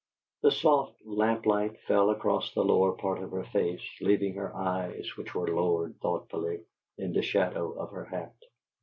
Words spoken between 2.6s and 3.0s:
lower